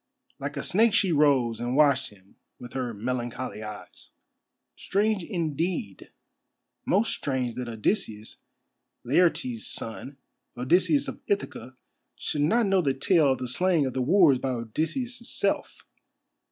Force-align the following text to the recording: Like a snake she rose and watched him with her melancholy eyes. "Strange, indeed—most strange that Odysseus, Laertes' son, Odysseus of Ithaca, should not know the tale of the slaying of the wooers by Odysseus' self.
Like 0.39 0.57
a 0.57 0.63
snake 0.63 0.95
she 0.95 1.11
rose 1.11 1.59
and 1.59 1.75
watched 1.75 2.09
him 2.09 2.37
with 2.57 2.73
her 2.73 2.91
melancholy 2.91 3.61
eyes. 3.61 4.09
"Strange, 4.75 5.23
indeed—most 5.23 7.13
strange 7.13 7.53
that 7.53 7.69
Odysseus, 7.69 8.37
Laertes' 9.03 9.67
son, 9.67 10.17
Odysseus 10.57 11.07
of 11.07 11.21
Ithaca, 11.27 11.77
should 12.17 12.41
not 12.41 12.65
know 12.65 12.81
the 12.81 12.95
tale 12.95 13.31
of 13.33 13.37
the 13.37 13.47
slaying 13.47 13.85
of 13.85 13.93
the 13.93 14.01
wooers 14.01 14.39
by 14.39 14.49
Odysseus' 14.49 15.19
self. 15.29 15.85